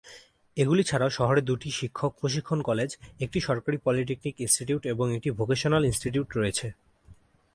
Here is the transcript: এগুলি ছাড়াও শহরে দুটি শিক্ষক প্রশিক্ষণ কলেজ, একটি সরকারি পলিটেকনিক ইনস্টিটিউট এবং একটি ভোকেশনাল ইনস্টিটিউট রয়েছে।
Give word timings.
এগুলি 0.57 0.83
ছাড়াও 0.83 1.09
শহরে 1.09 1.41
দুটি 1.41 1.69
শিক্ষক 1.71 2.11
প্রশিক্ষণ 2.19 2.59
কলেজ, 2.61 2.89
একটি 3.19 3.39
সরকারি 3.39 3.77
পলিটেকনিক 3.85 4.35
ইনস্টিটিউট 4.39 4.83
এবং 4.85 5.05
একটি 5.15 5.29
ভোকেশনাল 5.31 5.83
ইনস্টিটিউট 5.85 6.29
রয়েছে। 6.37 6.67